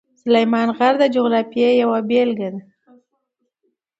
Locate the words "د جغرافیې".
0.99-1.69